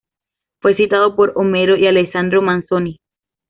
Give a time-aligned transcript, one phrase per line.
[0.63, 2.97] Fue citado por Homero y Alessandro Manzoni.